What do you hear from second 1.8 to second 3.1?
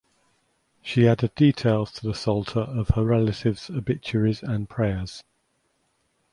to the psalter of her